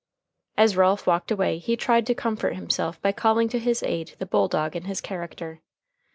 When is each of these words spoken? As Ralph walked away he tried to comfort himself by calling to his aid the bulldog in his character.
As 0.57 0.75
Ralph 0.75 1.05
walked 1.05 1.29
away 1.29 1.59
he 1.59 1.77
tried 1.77 2.07
to 2.07 2.15
comfort 2.15 2.55
himself 2.55 2.99
by 3.03 3.11
calling 3.11 3.47
to 3.49 3.59
his 3.59 3.83
aid 3.83 4.15
the 4.17 4.25
bulldog 4.25 4.75
in 4.75 4.85
his 4.85 4.99
character. 4.99 5.61